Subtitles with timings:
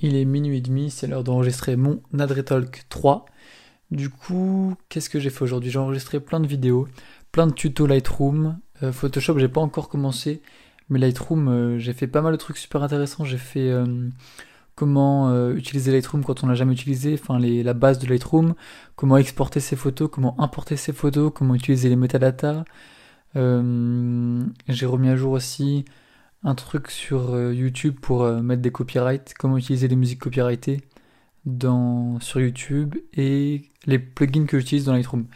[0.00, 3.26] Il est minuit et demi, c'est l'heure d'enregistrer mon Nadretalk 3.
[3.90, 5.72] Du coup, qu'est-ce que j'ai fait aujourd'hui?
[5.72, 6.86] J'ai enregistré plein de vidéos,
[7.32, 8.60] plein de tutos Lightroom.
[8.84, 10.40] Euh, Photoshop, j'ai pas encore commencé,
[10.88, 13.24] mais Lightroom, euh, j'ai fait pas mal de trucs super intéressants.
[13.24, 14.08] J'ai fait euh,
[14.76, 18.54] comment utiliser Lightroom quand on l'a jamais utilisé, enfin la base de Lightroom,
[18.94, 22.62] comment exporter ses photos, comment importer ses photos, comment utiliser les metadatas.
[23.34, 25.84] j'ai remis à jour aussi
[26.44, 30.82] un truc sur euh, YouTube pour euh, mettre des copyrights, comment utiliser les musiques copyrightées
[31.44, 35.26] dans, sur YouTube et les plugins que j'utilise dans Lightroom.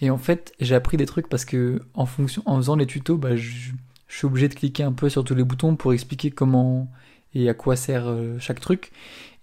[0.00, 3.16] Et en fait, j'ai appris des trucs parce que en fonction, en faisant les tutos,
[3.16, 3.70] bah, je,
[4.08, 6.90] suis obligé de cliquer un peu sur tous les boutons pour expliquer comment
[7.34, 8.92] et à quoi sert euh, chaque truc.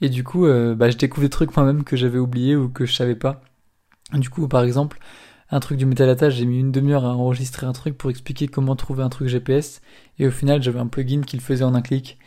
[0.02, 2.94] Et du coup, bah, je découvre des trucs moi-même que j'avais oublié ou que je
[2.94, 3.42] savais pas.
[4.14, 5.00] Du coup, par exemple,
[5.52, 8.76] un truc du metadata, j'ai mis une demi-heure à enregistrer un truc pour expliquer comment
[8.76, 9.82] trouver un truc GPS,
[10.20, 12.20] et au final j'avais un plugin qui le faisait en un clic.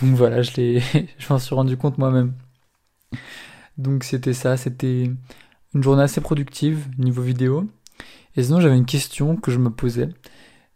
[0.00, 0.80] Donc voilà, je l'ai,
[1.18, 2.34] je m'en suis rendu compte moi-même.
[3.78, 5.10] Donc c'était ça, c'était
[5.74, 7.68] une journée assez productive niveau vidéo.
[8.36, 10.08] Et sinon j'avais une question que je me posais,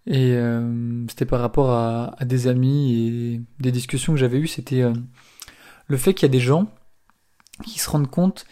[0.06, 4.82] et euh, c'était par rapport à, des amis et des discussions que j'avais eues, c'était
[4.82, 4.92] euh,
[5.86, 6.70] le fait qu'il y a des gens
[7.64, 8.46] qui se rendent compte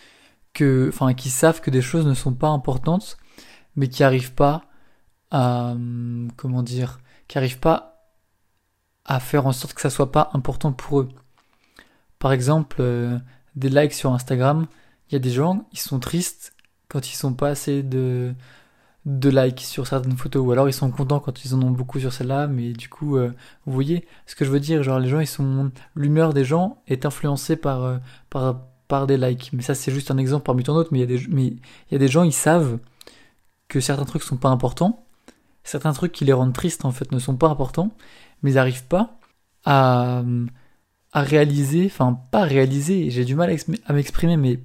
[0.53, 3.17] que, enfin, qui savent que des choses ne sont pas importantes
[3.77, 4.65] mais qui n'arrivent pas
[5.31, 7.97] à, hum, comment dire, qui pas
[9.05, 11.09] à faire en sorte que ça soit pas important pour eux.
[12.19, 13.19] Par exemple, euh,
[13.55, 14.67] des likes sur Instagram,
[15.09, 16.55] il y a des gens, ils sont tristes
[16.89, 18.35] quand ils sont pas assez de,
[19.07, 22.01] de likes sur certaines photos, ou alors ils sont contents quand ils en ont beaucoup
[22.01, 23.33] sur celle-là, mais du coup, euh,
[23.65, 26.83] vous voyez ce que je veux dire, genre les gens, ils sont, l'humeur des gens
[26.89, 27.99] est influencée par, euh,
[28.31, 29.51] par, par des likes.
[29.53, 31.47] Mais ça, c'est juste un exemple parmi tant d'autres, mais il y a des, mais
[31.47, 32.79] il y a des gens, ils savent
[33.69, 35.07] que certains trucs sont pas importants,
[35.65, 37.91] certains trucs qui les rendent tristes en fait ne sont pas importants,
[38.43, 39.19] mais ils n'arrivent pas
[39.65, 40.23] à,
[41.13, 43.55] réaliser, enfin pas réaliser, j'ai du mal
[43.87, 44.61] à m'exprimer, mais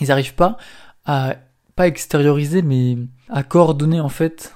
[0.00, 0.56] ils n'arrivent pas
[1.04, 1.36] à
[1.76, 2.96] pas extérioriser, mais
[3.28, 4.54] à coordonner en fait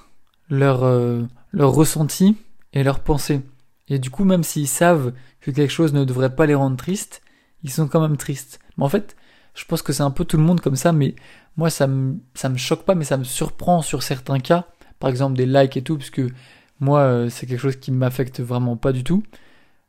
[0.49, 2.37] leur, euh, leur ressenti
[2.73, 3.43] et leurs pensées.
[3.89, 7.21] Et du coup, même s'ils savent que quelque chose ne devrait pas les rendre tristes,
[7.63, 8.59] ils sont quand même tristes.
[8.79, 9.17] Mais en fait,
[9.55, 11.15] je pense que c'est un peu tout le monde comme ça, mais
[11.57, 14.67] moi ça me, ça me choque pas, mais ça me surprend sur certains cas,
[14.99, 16.29] par exemple des likes et tout, parce que
[16.81, 19.23] moi euh, c'est quelque chose qui m'affecte vraiment pas du tout.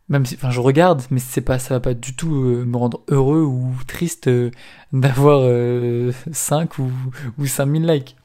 [0.10, 2.76] Même si, enfin, je regarde, mais c'est pas, ça va pas du tout euh, me
[2.76, 4.52] rendre heureux ou triste euh,
[4.94, 5.50] d'avoir
[6.32, 6.92] 5 ou,
[7.38, 8.18] ou 5000 likes.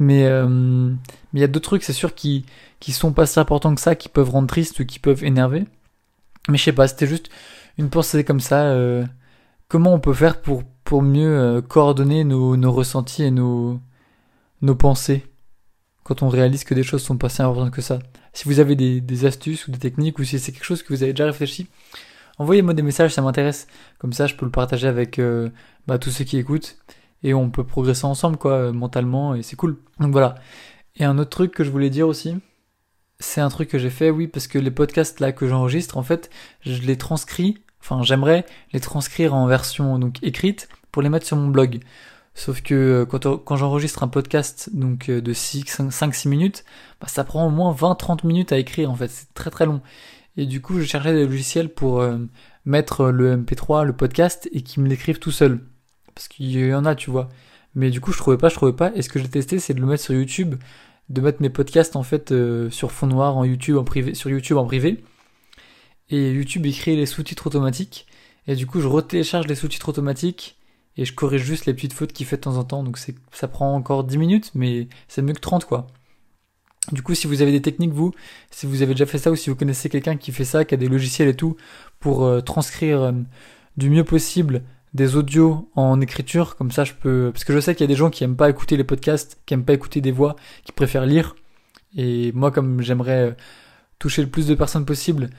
[0.00, 2.46] Mais il y a d'autres trucs, c'est sûr, qui,
[2.80, 5.66] qui sont pas si importants que ça, qui peuvent rendre triste ou qui peuvent énerver.
[6.48, 7.28] Mais je sais pas, c'était juste
[7.78, 8.74] une pensée comme ça
[9.70, 13.80] comment on peut faire pour, pour mieux euh, coordonner nos, nos, ressentis et nos,
[14.60, 15.24] nos pensées
[16.02, 18.00] quand on réalise que des choses sont pas si importantes que ça.
[18.32, 20.92] Si vous avez des, des astuces ou des techniques ou si c'est quelque chose que
[20.92, 21.68] vous avez déjà réfléchi,
[22.38, 23.68] envoyez-moi des messages, ça m'intéresse.
[23.98, 25.50] Comme ça, je peux le partager avec euh,
[25.86, 26.76] bah, tous ceux qui écoutent
[27.22, 29.76] et on peut progresser ensemble quoi, euh, mentalement et c'est cool.
[30.00, 30.34] Donc voilà.
[30.96, 32.36] Et un autre truc que je voulais dire aussi,
[33.20, 36.02] c'est un truc que j'ai fait, oui, parce que les podcasts là que j'enregistre, en
[36.02, 36.28] fait,
[36.62, 41.36] je les transcris Enfin, j'aimerais les transcrire en version donc écrite pour les mettre sur
[41.36, 41.80] mon blog.
[42.34, 46.64] Sauf que euh, quand, quand j'enregistre un podcast donc euh, de 5-6 minutes,
[47.00, 49.80] bah, ça prend au moins 20-30 minutes à écrire en fait, c'est très très long.
[50.36, 52.18] Et du coup, je cherchais des logiciels pour euh,
[52.64, 55.60] mettre le MP3, le podcast, et qui me l'écrivent tout seul.
[56.14, 57.28] Parce qu'il y en a, tu vois.
[57.74, 58.92] Mais du coup, je trouvais pas, je trouvais pas.
[58.94, 60.54] Et ce que j'ai testé, c'est de le mettre sur YouTube,
[61.08, 62.32] de mettre mes podcasts en fait
[62.70, 65.02] sur fond noir en YouTube en privé, sur YouTube en privé
[66.10, 68.06] et YouTube écrit les sous-titres automatiques.
[68.46, 70.58] Et du coup, je retélécharge les sous-titres automatiques
[70.96, 72.82] et je corrige juste les petites fautes qu'il fait de temps en temps.
[72.82, 72.98] Donc
[73.32, 75.86] ça prend encore 10 minutes, mais c'est mieux que 30 quoi.
[76.92, 78.12] Du coup, si vous avez des techniques, vous,
[78.50, 80.74] si vous avez déjà fait ça ou si vous connaissez quelqu'un qui fait ça, qui
[80.74, 81.56] a des logiciels et tout,
[82.00, 83.12] pour euh, transcrire euh,
[83.76, 84.62] du mieux possible
[84.92, 87.30] des audios en écriture, comme ça je peux...
[87.32, 89.40] Parce que je sais qu'il y a des gens qui aiment pas écouter les podcasts,
[89.46, 90.34] qui aiment pas écouter des voix,
[90.64, 91.36] qui préfèrent lire.
[91.96, 93.32] Et moi, comme j'aimerais euh,
[94.00, 95.30] toucher le plus de personnes possible,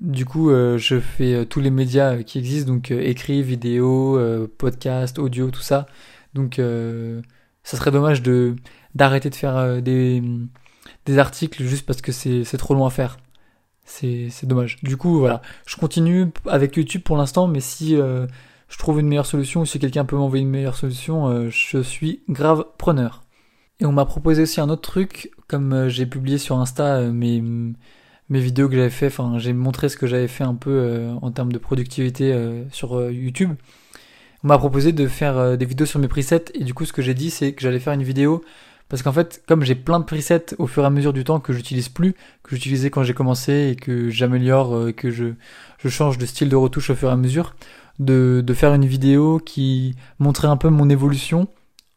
[0.00, 4.18] du coup, euh, je fais euh, tous les médias qui existent, donc euh, écrit, vidéo,
[4.58, 5.86] podcast, audio, tout ça.
[6.34, 6.60] Donc,
[7.64, 8.56] ça serait dommage de
[8.94, 10.22] d'arrêter de faire des,
[11.06, 13.18] des articles juste parce que c'est trop long à faire.
[13.84, 14.78] C'est dommage.
[14.82, 15.42] Du coup, voilà.
[15.66, 19.78] Je continue avec YouTube pour l'instant, mais si je trouve une meilleure solution ou si
[19.78, 23.22] quelqu'un peut m'envoyer une meilleure solution, je suis grave preneur.
[23.80, 27.42] Et on m'a proposé aussi un autre truc, comme j'ai publié sur Insta mes
[28.30, 31.12] mes vidéos que j'avais fait, enfin j'ai montré ce que j'avais fait un peu euh,
[31.22, 33.54] en termes de productivité euh, sur euh, YouTube.
[34.44, 37.02] On m'a proposé de faire des vidéos sur mes presets et du coup ce que
[37.02, 38.44] j'ai dit c'est que j'allais faire une vidéo
[38.88, 41.40] Parce qu'en fait, comme j'ai plein de presets au fur et à mesure du temps
[41.40, 45.34] que j'utilise plus, que j'utilisais quand j'ai commencé et que j'améliore, euh, que je,
[45.78, 47.54] je change de style de retouche au fur et à mesure,
[47.98, 51.48] de, de faire une vidéo qui montrait un peu mon évolution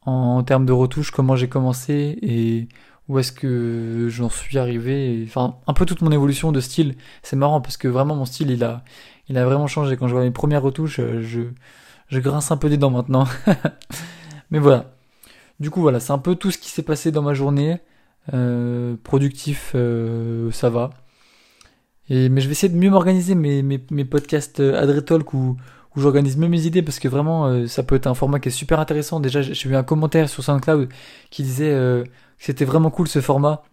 [0.05, 2.67] en, termes de retouche, comment j'ai commencé et
[3.11, 5.21] où est-ce que j'en suis arrivé.
[5.27, 6.95] enfin, un peu toute mon évolution de style.
[7.23, 8.85] C'est marrant parce que vraiment mon style, il a,
[9.27, 9.97] il a vraiment changé.
[9.97, 11.41] Quand je vois mes premières retouches, euh, je,
[12.07, 13.27] je grince un peu des dents maintenant.
[14.49, 14.93] Mais voilà.
[15.59, 17.79] Du coup, voilà, c'est un peu tout ce qui s'est passé dans ma journée.
[18.33, 20.91] Euh, productif, euh, ça va.
[22.07, 25.57] Et, mais je vais essayer de mieux m'organiser mes, mes, podcasts Adretalk où,
[25.95, 28.51] où j'organise mieux mes idées parce que vraiment, ça peut être un format qui est
[28.51, 29.19] super intéressant.
[29.19, 30.89] Déjà, j'ai vu un commentaire sur SoundCloud
[31.29, 31.73] qui disait
[32.41, 33.63] c'était vraiment cool ce format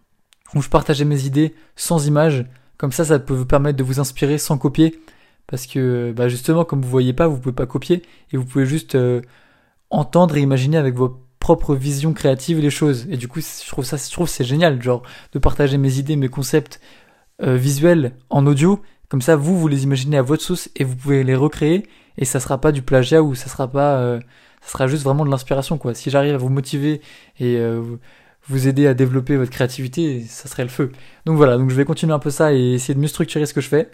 [0.55, 2.45] où je partageais mes idées sans images.
[2.77, 4.99] Comme ça, ça peut vous permettre de vous inspirer sans copier.
[5.47, 8.65] Parce que bah justement, comme vous voyez pas, vous pouvez pas copier et vous pouvez
[8.65, 8.97] juste
[9.89, 13.07] entendre et imaginer avec vos propre vision créative les choses.
[13.09, 15.01] Et du coup, je trouve ça, je trouve c'est génial, genre,
[15.33, 16.79] de partager mes idées, mes concepts
[17.41, 18.81] euh, visuels en audio.
[19.07, 21.87] Comme ça, vous, vous les imaginez à votre sauce et vous pouvez les recréer.
[22.17, 24.19] Et ça sera pas du plagiat ou ça sera pas, euh,
[24.61, 25.93] ça sera juste vraiment de l'inspiration, quoi.
[25.93, 27.01] Si j'arrive à vous motiver
[27.39, 27.95] et euh,
[28.49, 30.91] vous aider à développer votre créativité, ça serait le feu.
[31.25, 33.53] Donc voilà, donc je vais continuer un peu ça et essayer de mieux structurer ce
[33.53, 33.89] que je fais.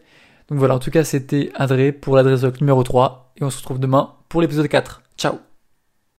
[0.49, 3.79] Donc voilà, en tout cas, c'était André pour l'adresse numéro 3 et on se retrouve
[3.79, 5.01] demain pour l'épisode 4.
[5.17, 5.54] Ciao